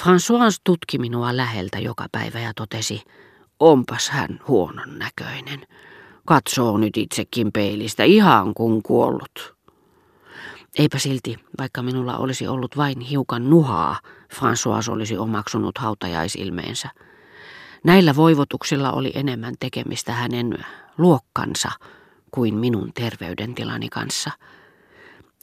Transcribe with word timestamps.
François 0.00 0.60
tutki 0.64 0.98
minua 0.98 1.36
läheltä 1.36 1.78
joka 1.78 2.06
päivä 2.12 2.40
ja 2.40 2.52
totesi, 2.56 3.02
onpas 3.60 4.08
hän 4.08 4.40
huonon 4.48 4.98
näköinen. 4.98 5.66
Katsoo 6.26 6.78
nyt 6.78 6.96
itsekin 6.96 7.52
peilistä 7.52 8.04
ihan 8.04 8.54
kuin 8.54 8.82
kuollut. 8.82 9.56
Eipä 10.78 10.98
silti, 10.98 11.36
vaikka 11.58 11.82
minulla 11.82 12.18
olisi 12.18 12.46
ollut 12.48 12.76
vain 12.76 13.00
hiukan 13.00 13.50
nuhaa, 13.50 14.00
François 14.34 14.92
olisi 14.92 15.18
omaksunut 15.18 15.78
hautajaisilmeensä. 15.78 16.88
Näillä 17.84 18.16
voivotuksilla 18.16 18.92
oli 18.92 19.12
enemmän 19.14 19.54
tekemistä 19.60 20.12
hänen 20.12 20.64
luokkansa 20.98 21.70
kuin 22.30 22.54
minun 22.54 22.92
terveydentilani 22.94 23.88
kanssa. 23.88 24.30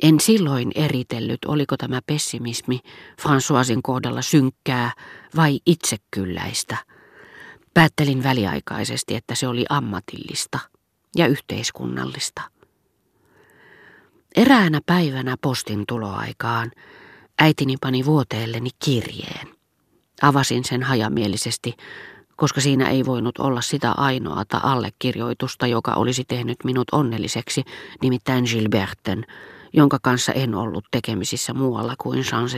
En 0.04 0.20
silloin 0.20 0.72
eritellyt, 0.76 1.46
oliko 1.46 1.78
tämä 1.78 2.02
pessimismi 2.06 2.80
Françoisin 3.22 3.80
kohdalla 3.84 4.22
synkkää 4.22 4.92
vai 5.36 5.60
itsekylläistä. 5.66 6.78
Päättelin 7.74 8.24
väliaikaisesti, 8.24 9.16
että 9.16 9.36
se 9.36 9.48
oli 9.48 9.66
ammatillista 9.70 10.60
ja 11.16 11.28
yhteiskunnallista. 11.28 12.42
Eräänä 14.36 14.82
päivänä 14.86 15.36
postin 15.42 15.84
tuloaikaan 15.88 16.72
äitini 17.40 17.76
pani 17.82 18.06
vuoteelleni 18.06 18.70
kirjeen. 18.86 19.48
Avasin 20.22 20.64
sen 20.64 20.84
hajamielisesti, 20.84 21.74
koska 22.36 22.62
siinä 22.62 22.90
ei 22.90 23.06
voinut 23.06 23.38
olla 23.38 23.62
sitä 23.62 23.92
ainoata 23.92 24.60
allekirjoitusta, 24.64 25.68
joka 25.68 25.94
olisi 25.94 26.24
tehnyt 26.28 26.58
minut 26.64 26.88
onnelliseksi, 26.92 27.64
nimittäin 28.02 28.44
Gilberten, 28.44 29.26
jonka 29.78 29.98
kanssa 30.02 30.32
en 30.32 30.56
ollut 30.56 30.86
tekemisissä 30.92 31.54
muualla 31.54 31.96
kuin 31.98 32.24
champs 32.24 32.54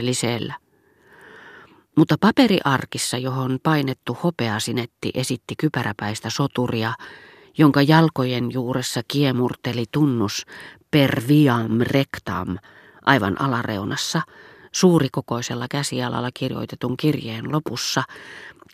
Mutta 1.96 2.16
paperiarkissa, 2.20 3.18
johon 3.18 3.58
painettu 3.62 4.18
hopeasinetti 4.22 5.10
esitti 5.14 5.54
kypäräpäistä 5.58 6.30
soturia, 6.30 6.92
jonka 7.58 7.82
jalkojen 7.82 8.52
juuressa 8.52 9.00
kiemurteli 9.08 9.84
tunnus 9.92 10.46
per 10.90 11.22
viam 11.28 11.80
rectam 11.80 12.56
aivan 13.06 13.40
alareunassa, 13.40 14.22
suurikokoisella 14.72 15.66
käsialalla 15.70 16.30
kirjoitetun 16.34 16.96
kirjeen 16.96 17.52
lopussa, 17.52 18.02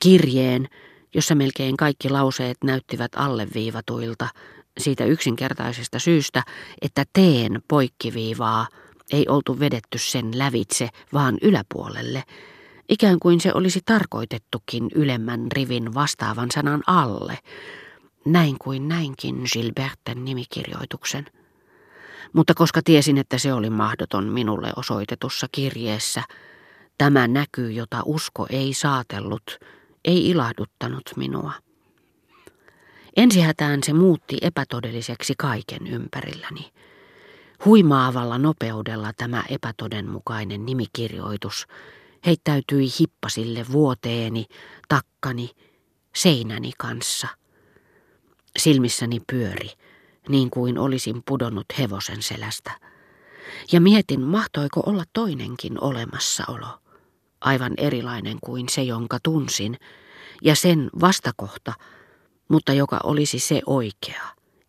kirjeen, 0.01 0.69
jossa 1.15 1.35
melkein 1.35 1.77
kaikki 1.77 2.09
lauseet 2.09 2.57
näyttivät 2.65 3.13
alleviivatuilta, 3.17 4.29
siitä 4.79 5.05
yksinkertaisesta 5.05 5.99
syystä, 5.99 6.43
että 6.83 7.05
teen 7.13 7.63
poikkiviivaa 7.69 8.67
ei 9.13 9.27
oltu 9.29 9.61
vedetty 9.61 9.99
sen 9.99 10.39
lävitse, 10.39 10.89
vaan 11.13 11.39
yläpuolelle, 11.43 12.23
ikään 12.89 13.19
kuin 13.19 13.41
se 13.41 13.53
olisi 13.55 13.81
tarkoitettukin 13.85 14.89
ylemmän 14.95 15.53
rivin 15.53 15.95
vastaavan 15.95 16.51
sanan 16.51 16.83
alle, 16.87 17.39
näin 18.25 18.57
kuin 18.61 18.89
näinkin 18.89 19.43
Gilberten 19.53 20.25
nimikirjoituksen. 20.25 21.27
Mutta 22.33 22.55
koska 22.55 22.81
tiesin, 22.85 23.19
että 23.19 23.39
se 23.39 23.53
oli 23.53 23.71
mahdoton 23.71 24.25
minulle 24.25 24.73
osoitetussa 24.77 25.47
kirjeessä, 25.53 26.23
tämä 26.99 27.29
näky, 27.29 27.71
jota 27.71 28.03
usko 28.05 28.47
ei 28.51 28.75
saatellut, 28.75 29.59
ei 30.05 30.31
ilahduttanut 30.31 31.11
minua. 31.17 31.53
Ensihätään 33.17 33.81
se 33.85 33.93
muutti 33.93 34.39
epätodelliseksi 34.43 35.35
kaiken 35.39 35.87
ympärilläni. 35.87 36.73
Huimaavalla 37.65 38.39
nopeudella 38.39 39.13
tämä 39.17 39.45
epätodenmukainen 39.49 40.67
nimikirjoitus 40.67 41.67
heittäytyi 42.27 42.87
hippasille 43.01 43.67
vuoteeni, 43.73 44.47
takkani, 44.89 45.51
seinäni 46.15 46.73
kanssa. 46.79 47.29
Silmissäni 48.59 49.21
pyöri, 49.33 49.71
niin 50.29 50.51
kuin 50.51 50.79
olisin 50.79 51.23
pudonnut 51.27 51.67
hevosen 51.79 52.23
selästä. 52.23 52.71
Ja 53.73 53.81
mietin, 53.81 54.21
mahtoiko 54.21 54.83
olla 54.87 55.05
toinenkin 55.13 55.85
olemassaolo, 55.85 56.69
aivan 57.41 57.73
erilainen 57.77 58.39
kuin 58.45 58.69
se, 58.69 58.83
jonka 58.83 59.19
tunsin, 59.23 59.77
ja 60.43 60.55
sen 60.55 60.91
vastakohta– 61.01 61.73
mutta 62.49 62.73
joka 62.73 63.01
olisi 63.05 63.39
se 63.39 63.63
oikea 63.67 64.23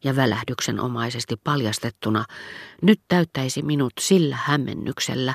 ja 0.03 0.15
välähdyksenomaisesti 0.15 1.35
paljastettuna, 1.43 2.25
nyt 2.81 3.01
täyttäisi 3.07 3.61
minut 3.61 3.93
sillä 3.99 4.37
hämmennyksellä, 4.43 5.33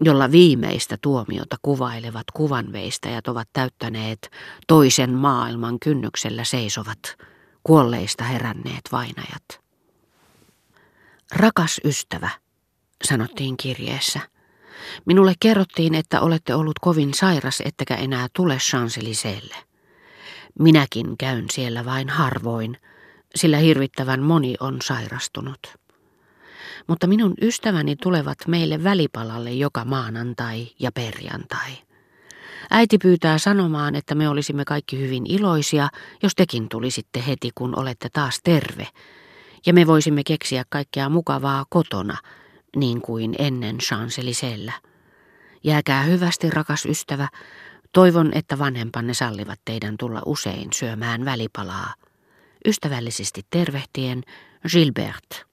jolla 0.00 0.30
viimeistä 0.30 0.96
tuomiota 1.02 1.56
kuvailevat 1.62 2.26
kuvanveistäjät 2.32 3.28
ovat 3.28 3.48
täyttäneet 3.52 4.30
toisen 4.66 5.12
maailman 5.12 5.78
kynnyksellä 5.80 6.44
seisovat, 6.44 7.16
kuolleista 7.62 8.24
heränneet 8.24 8.82
vainajat. 8.92 9.60
Rakas 11.34 11.80
ystävä, 11.84 12.30
sanottiin 13.04 13.56
kirjeessä. 13.56 14.20
Minulle 15.06 15.34
kerrottiin, 15.40 15.94
että 15.94 16.20
olette 16.20 16.54
ollut 16.54 16.78
kovin 16.80 17.14
sairas, 17.14 17.62
ettekä 17.64 17.94
enää 17.94 18.28
tule 18.32 18.56
Chanceliseelle. 18.56 19.71
Minäkin 20.58 21.16
käyn 21.18 21.44
siellä 21.50 21.84
vain 21.84 22.08
harvoin, 22.08 22.76
sillä 23.34 23.56
hirvittävän 23.56 24.22
moni 24.22 24.54
on 24.60 24.78
sairastunut. 24.82 25.76
Mutta 26.86 27.06
minun 27.06 27.34
ystäväni 27.42 27.96
tulevat 27.96 28.38
meille 28.46 28.84
välipalalle 28.84 29.52
joka 29.52 29.84
maanantai 29.84 30.68
ja 30.78 30.92
perjantai. 30.92 31.72
Äiti 32.70 32.98
pyytää 32.98 33.38
sanomaan, 33.38 33.94
että 33.94 34.14
me 34.14 34.28
olisimme 34.28 34.64
kaikki 34.64 34.98
hyvin 34.98 35.26
iloisia, 35.28 35.88
jos 36.22 36.34
tekin 36.34 36.68
tulisitte 36.68 37.24
heti, 37.26 37.50
kun 37.54 37.78
olette 37.78 38.08
taas 38.12 38.40
terve. 38.44 38.88
Ja 39.66 39.72
me 39.72 39.86
voisimme 39.86 40.22
keksiä 40.24 40.64
kaikkea 40.68 41.08
mukavaa 41.08 41.64
kotona, 41.68 42.16
niin 42.76 43.02
kuin 43.02 43.34
ennen 43.38 43.78
Chancelisellä. 43.78 44.72
Jääkää 45.64 46.02
hyvästi, 46.02 46.50
rakas 46.50 46.86
ystävä, 46.86 47.28
Toivon, 47.92 48.30
että 48.34 48.58
vanhempanne 48.58 49.14
sallivat 49.14 49.60
teidän 49.64 49.96
tulla 49.96 50.22
usein 50.26 50.68
syömään 50.74 51.24
välipalaa. 51.24 51.94
Ystävällisesti 52.66 53.46
tervehtien 53.50 54.22
Gilbert. 54.72 55.44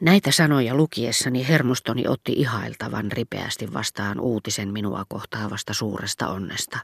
Näitä 0.00 0.30
sanoja 0.30 0.74
lukiessani 0.74 1.48
hermostoni 1.48 2.08
otti 2.08 2.32
ihailtavan 2.32 3.12
ripeästi 3.12 3.72
vastaan 3.72 4.20
uutisen 4.20 4.72
minua 4.72 5.04
kohtaavasta 5.08 5.74
suuresta 5.74 6.28
onnesta. 6.28 6.78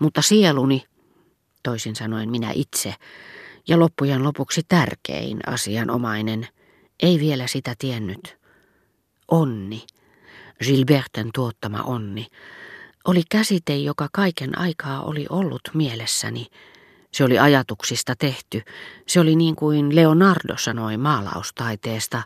Mutta 0.00 0.22
sieluni, 0.22 0.84
toisin 1.62 1.96
sanoen 1.96 2.30
minä 2.30 2.50
itse, 2.54 2.94
ja 3.68 3.78
loppujen 3.78 4.24
lopuksi 4.24 4.62
tärkein 4.68 5.38
asianomainen, 5.46 6.48
ei 7.02 7.20
vielä 7.20 7.46
sitä 7.46 7.74
tiennyt. 7.78 8.38
Onni 9.28 9.86
Gilberten 10.62 11.30
tuottama 11.34 11.82
onni, 11.82 12.26
oli 13.04 13.22
käsite, 13.30 13.76
joka 13.76 14.08
kaiken 14.12 14.58
aikaa 14.58 15.02
oli 15.02 15.26
ollut 15.30 15.60
mielessäni. 15.74 16.46
Se 17.12 17.24
oli 17.24 17.38
ajatuksista 17.38 18.14
tehty. 18.16 18.62
Se 19.06 19.20
oli 19.20 19.36
niin 19.36 19.56
kuin 19.56 19.96
Leonardo 19.96 20.56
sanoi 20.56 20.96
maalaustaiteesta, 20.96 22.22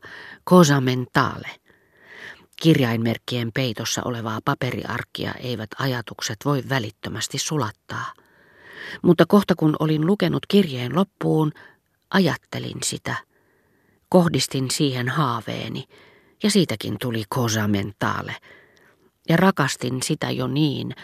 cosa 0.50 0.80
mentale. 0.80 1.48
Kirjainmerkkien 2.62 3.50
peitossa 3.54 4.02
olevaa 4.04 4.40
paperiarkkia 4.44 5.32
eivät 5.32 5.70
ajatukset 5.78 6.36
voi 6.44 6.62
välittömästi 6.68 7.38
sulattaa. 7.38 8.12
Mutta 9.02 9.26
kohta 9.26 9.54
kun 9.54 9.76
olin 9.78 10.06
lukenut 10.06 10.46
kirjeen 10.48 10.96
loppuun, 10.96 11.52
ajattelin 12.10 12.78
sitä. 12.84 13.16
Kohdistin 14.08 14.70
siihen 14.70 15.08
haaveeni– 15.08 15.84
ja 16.42 16.50
siitäkin 16.50 16.96
tuli 17.00 17.24
cosa 17.34 17.68
mentale. 17.68 18.36
Ja 19.28 19.36
rakastin 19.36 20.02
sitä 20.02 20.30
jo 20.30 20.46
niin, 20.46 20.94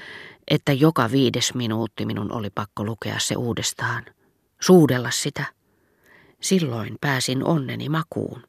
että 0.48 0.72
joka 0.72 1.10
viides 1.10 1.54
minuutti 1.54 2.06
minun 2.06 2.32
oli 2.32 2.50
pakko 2.50 2.84
lukea 2.84 3.19
se 3.19 3.36
uudestaan, 3.36 4.04
suudella 4.60 5.10
sitä. 5.10 5.44
Silloin 6.40 6.96
pääsin 7.00 7.44
onneni 7.44 7.88
makuun. 7.88 8.42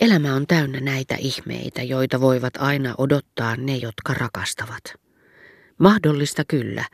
Elämä 0.00 0.34
on 0.34 0.46
täynnä 0.46 0.80
näitä 0.80 1.16
ihmeitä, 1.18 1.82
joita 1.82 2.20
voivat 2.20 2.56
aina 2.58 2.94
odottaa 2.98 3.56
ne, 3.56 3.76
jotka 3.76 4.14
rakastavat. 4.14 4.82
Mahdollista 5.78 6.44
kyllä, 6.48 6.84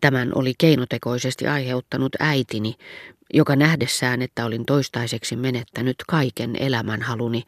Tämän 0.00 0.32
oli 0.34 0.52
keinotekoisesti 0.58 1.46
aiheuttanut 1.46 2.12
äitini, 2.20 2.74
joka 3.34 3.56
nähdessään, 3.56 4.22
että 4.22 4.44
olin 4.44 4.66
toistaiseksi 4.66 5.36
menettänyt 5.36 5.96
kaiken 6.08 6.56
elämänhaluni, 6.56 7.42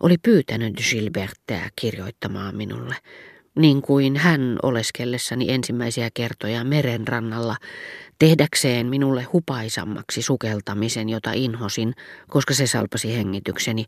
oli 0.00 0.18
pyytänyt 0.18 0.74
Gilbertteä 0.90 1.70
kirjoittamaan 1.76 2.56
minulle, 2.56 2.96
niin 3.56 3.82
kuin 3.82 4.16
hän 4.16 4.58
oleskellessani 4.62 5.52
ensimmäisiä 5.52 6.10
kertoja 6.14 6.64
merenrannalla, 6.64 7.56
tehdäkseen 8.18 8.86
minulle 8.86 9.22
hupaisammaksi 9.22 10.22
sukeltamisen, 10.22 11.08
jota 11.08 11.32
inhosin, 11.32 11.94
koska 12.28 12.54
se 12.54 12.66
salpasi 12.66 13.16
hengitykseni, 13.16 13.84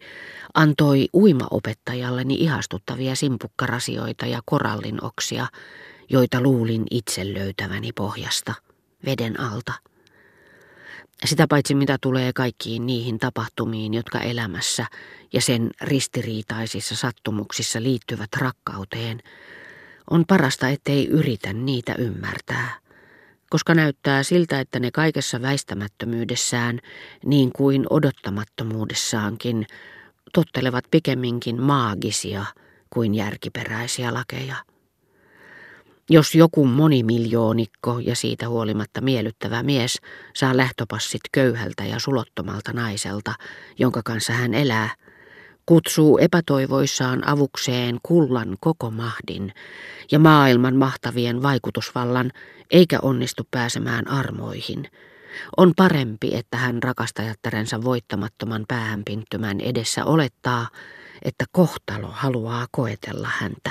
antoi 0.55 1.09
uimaopettajalleni 1.15 2.35
ihastuttavia 2.35 3.15
simpukkarasioita 3.15 4.27
ja 4.27 4.41
korallinoksia, 4.45 5.47
joita 6.11 6.41
luulin 6.41 6.85
itse 6.91 7.35
löytäväni 7.35 7.93
pohjasta, 7.93 8.55
veden 9.07 9.41
alta. 9.41 9.73
Sitä 11.25 11.47
paitsi 11.49 11.75
mitä 11.75 11.99
tulee 12.01 12.33
kaikkiin 12.33 12.87
niihin 12.87 13.19
tapahtumiin, 13.19 13.95
jotka 13.95 14.21
elämässä 14.21 14.87
ja 15.33 15.41
sen 15.41 15.71
ristiriitaisissa 15.81 16.97
sattumuksissa 16.97 17.83
liittyvät 17.83 18.29
rakkauteen, 18.37 19.21
on 20.11 20.25
parasta, 20.27 20.69
ettei 20.69 21.07
yritä 21.07 21.53
niitä 21.53 21.95
ymmärtää, 21.99 22.79
koska 23.51 23.75
näyttää 23.75 24.23
siltä, 24.23 24.61
että 24.61 24.81
ne 24.81 24.91
kaikessa 24.91 25.43
väistämättömyydessään, 25.43 26.81
niin 27.25 27.53
kuin 27.53 27.87
odottamattomuudessaankin, 27.91 29.67
tottelevat 30.33 30.85
pikemminkin 30.91 31.63
maagisia 31.63 32.45
kuin 32.91 33.15
järkiperäisiä 33.15 34.15
lakeja. 34.15 34.57
Jos 36.11 36.35
joku 36.35 36.67
monimiljoonikko 36.67 37.99
ja 37.99 38.17
siitä 38.17 38.49
huolimatta 38.49 39.01
miellyttävä 39.01 39.63
mies 39.63 39.99
saa 40.35 40.57
lähtöpassit 40.57 41.21
köyhältä 41.33 41.85
ja 41.85 41.99
sulottomalta 41.99 42.73
naiselta, 42.73 43.35
jonka 43.79 44.01
kanssa 44.05 44.33
hän 44.33 44.55
elää, 44.55 44.91
kutsuu 45.67 46.19
epätoivoissaan 46.19 47.29
avukseen 47.29 47.99
kullan 48.03 48.57
koko 48.61 48.91
mahdin 48.91 49.53
ja 50.13 50.19
maailman 50.19 50.77
mahtavien 50.77 51.43
vaikutusvallan, 51.43 52.31
eikä 52.71 52.99
onnistu 53.03 53.43
pääsemään 53.51 54.09
armoihin. 54.09 54.91
On 55.57 55.73
parempi, 55.77 56.35
että 56.35 56.57
hän 56.57 56.83
rakastajattarensa 56.83 57.85
voittamattoman 57.85 58.65
päähänpinttymän 58.69 59.61
edessä 59.61 60.05
olettaa, 60.05 60.69
että 61.23 61.45
kohtalo 61.53 62.09
haluaa 62.11 62.67
koetella 62.71 63.29
häntä 63.39 63.71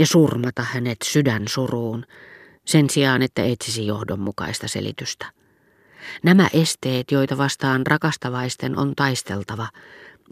ja 0.00 0.06
surmata 0.06 0.62
hänet 0.62 0.96
sydän 1.04 1.48
suruun, 1.48 2.04
sen 2.66 2.90
sijaan, 2.90 3.22
että 3.22 3.42
etsisi 3.42 3.86
johdonmukaista 3.86 4.68
selitystä. 4.68 5.26
Nämä 6.22 6.48
esteet, 6.52 7.12
joita 7.12 7.38
vastaan 7.38 7.86
rakastavaisten 7.86 8.78
on 8.78 8.92
taisteltava, 8.96 9.68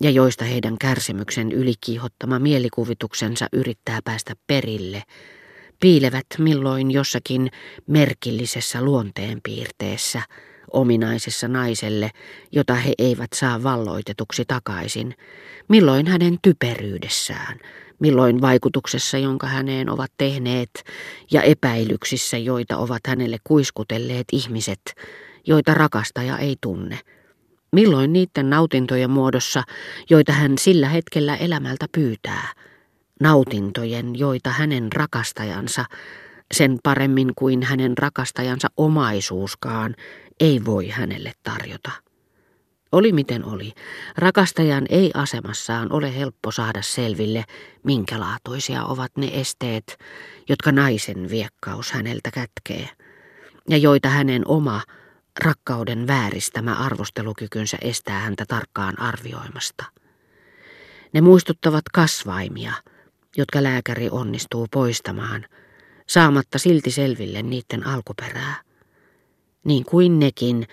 ja 0.00 0.10
joista 0.10 0.44
heidän 0.44 0.78
kärsimyksen 0.78 1.52
ylikiihottama 1.52 2.38
mielikuvituksensa 2.38 3.48
yrittää 3.52 4.00
päästä 4.04 4.34
perille, 4.46 5.02
piilevät 5.80 6.26
milloin 6.38 6.90
jossakin 6.90 7.50
merkillisessä 7.86 8.82
luonteenpiirteessä, 8.82 10.22
ominaisessa 10.72 11.48
naiselle, 11.48 12.10
jota 12.52 12.74
he 12.74 12.92
eivät 12.98 13.30
saa 13.34 13.62
valloitetuksi 13.62 14.44
takaisin, 14.44 15.14
milloin 15.68 16.06
hänen 16.06 16.38
typeryydessään, 16.42 17.58
milloin 17.98 18.40
vaikutuksessa, 18.40 19.18
jonka 19.18 19.46
häneen 19.46 19.90
ovat 19.90 20.12
tehneet, 20.18 20.70
ja 21.30 21.42
epäilyksissä, 21.42 22.38
joita 22.38 22.76
ovat 22.76 23.00
hänelle 23.06 23.36
kuiskutelleet 23.44 24.26
ihmiset, 24.32 24.80
joita 25.46 25.74
rakastaja 25.74 26.38
ei 26.38 26.56
tunne. 26.60 26.98
Milloin 27.72 28.12
niiden 28.12 28.50
nautintojen 28.50 29.10
muodossa, 29.10 29.62
joita 30.10 30.32
hän 30.32 30.58
sillä 30.58 30.88
hetkellä 30.88 31.36
elämältä 31.36 31.86
pyytää. 31.92 32.48
Nautintojen, 33.20 34.18
joita 34.18 34.50
hänen 34.50 34.92
rakastajansa, 34.92 35.84
sen 36.54 36.78
paremmin 36.82 37.32
kuin 37.36 37.62
hänen 37.62 37.98
rakastajansa 37.98 38.68
omaisuuskaan, 38.76 39.94
ei 40.40 40.64
voi 40.64 40.88
hänelle 40.88 41.32
tarjota. 41.42 41.90
Oli 42.92 43.12
miten 43.12 43.44
oli, 43.44 43.72
rakastajan 44.16 44.86
ei 44.88 45.10
asemassaan 45.14 45.92
ole 45.92 46.16
helppo 46.16 46.50
saada 46.50 46.82
selville, 46.82 47.44
minkälaatuisia 47.82 48.84
ovat 48.84 49.12
ne 49.16 49.30
esteet, 49.32 49.98
jotka 50.48 50.72
naisen 50.72 51.30
viekkaus 51.30 51.92
häneltä 51.92 52.30
kätkee, 52.30 52.88
ja 53.68 53.76
joita 53.76 54.08
hänen 54.08 54.42
oma, 54.48 54.82
rakkauden 55.44 56.06
vääristämä 56.06 56.74
arvostelukykynsä 56.74 57.78
estää 57.80 58.20
häntä 58.20 58.44
tarkkaan 58.48 59.00
arvioimasta. 59.00 59.84
Ne 61.12 61.20
muistuttavat 61.20 61.84
kasvaimia, 61.92 62.72
jotka 63.36 63.62
lääkäri 63.62 64.08
onnistuu 64.10 64.66
poistamaan, 64.70 65.46
saamatta 66.06 66.58
silti 66.58 66.90
selville 66.90 67.42
niiden 67.42 67.86
alkuperää. 67.86 68.67
Niin 69.64 69.84
kuin 69.84 70.18
nekin, 70.18 70.66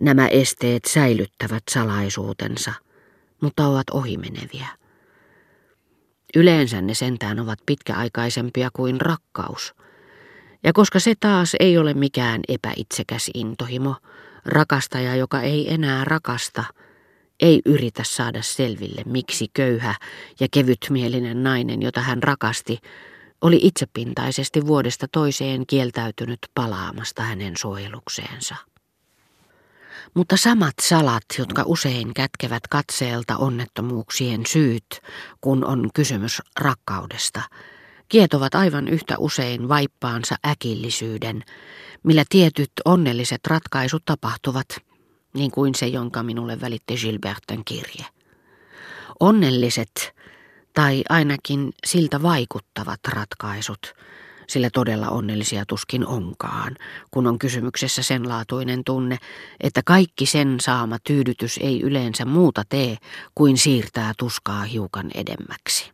Nämä 0.00 0.28
esteet 0.28 0.84
säilyttävät 0.84 1.62
salaisuutensa, 1.70 2.72
mutta 3.40 3.66
ovat 3.66 3.90
ohimeneviä. 3.90 4.66
Yleensä 6.36 6.80
ne 6.80 6.94
sentään 6.94 7.40
ovat 7.40 7.58
pitkäaikaisempia 7.66 8.70
kuin 8.72 9.00
rakkaus. 9.00 9.74
Ja 10.64 10.72
koska 10.72 11.00
se 11.00 11.14
taas 11.20 11.56
ei 11.60 11.78
ole 11.78 11.94
mikään 11.94 12.40
epäitsekäs 12.48 13.30
intohimo, 13.34 13.96
rakastaja, 14.44 15.16
joka 15.16 15.40
ei 15.40 15.74
enää 15.74 16.04
rakasta, 16.04 16.64
ei 17.40 17.62
yritä 17.64 18.02
saada 18.04 18.42
selville, 18.42 19.02
miksi 19.06 19.46
köyhä 19.54 19.94
ja 20.40 20.46
kevytmielinen 20.50 21.42
nainen, 21.42 21.82
jota 21.82 22.00
hän 22.00 22.22
rakasti, 22.22 22.78
oli 23.40 23.58
itsepintaisesti 23.62 24.66
vuodesta 24.66 25.06
toiseen 25.12 25.66
kieltäytynyt 25.66 26.38
palaamasta 26.54 27.22
hänen 27.22 27.56
suojelukseensa. 27.56 28.54
Mutta 30.14 30.36
samat 30.36 30.74
salat, 30.82 31.24
jotka 31.38 31.62
usein 31.66 32.14
kätkevät 32.14 32.66
katseelta 32.70 33.36
onnettomuuksien 33.36 34.46
syyt, 34.46 35.00
kun 35.40 35.64
on 35.64 35.90
kysymys 35.94 36.42
rakkaudesta, 36.60 37.42
kietovat 38.08 38.54
aivan 38.54 38.88
yhtä 38.88 39.14
usein 39.18 39.68
vaippaansa 39.68 40.36
äkillisyyden, 40.46 41.44
millä 42.02 42.24
tietyt 42.28 42.70
onnelliset 42.84 43.40
ratkaisut 43.46 44.04
tapahtuvat, 44.04 44.66
niin 45.34 45.50
kuin 45.50 45.74
se, 45.74 45.86
jonka 45.86 46.22
minulle 46.22 46.60
välitti 46.60 46.94
Gilberten 46.94 47.64
kirje. 47.64 48.06
Onnelliset, 49.20 50.14
tai 50.74 51.02
ainakin 51.08 51.72
siltä 51.86 52.22
vaikuttavat 52.22 53.00
ratkaisut, 53.08 53.94
sillä 54.48 54.70
todella 54.72 55.08
onnellisia 55.08 55.64
tuskin 55.66 56.06
onkaan, 56.06 56.76
kun 57.10 57.26
on 57.26 57.38
kysymyksessä 57.38 58.02
sen 58.02 58.28
laatuinen 58.28 58.84
tunne, 58.84 59.18
että 59.60 59.82
kaikki 59.84 60.26
sen 60.26 60.56
saama 60.60 60.98
tyydytys 61.04 61.58
ei 61.62 61.80
yleensä 61.80 62.24
muuta 62.24 62.62
tee 62.68 62.96
kuin 63.34 63.56
siirtää 63.58 64.12
tuskaa 64.18 64.62
hiukan 64.62 65.10
edemmäksi. 65.14 65.92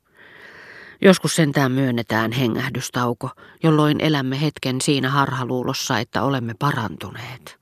Joskus 1.02 1.36
sentään 1.36 1.72
myönnetään 1.72 2.32
hengähdystauko, 2.32 3.30
jolloin 3.62 4.00
elämme 4.00 4.40
hetken 4.40 4.80
siinä 4.80 5.10
harhaluulossa, 5.10 5.98
että 5.98 6.22
olemme 6.22 6.54
parantuneet. 6.58 7.54